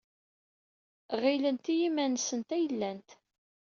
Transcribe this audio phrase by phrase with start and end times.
[1.21, 3.09] Ɣilent i yiman-nsent ay llant.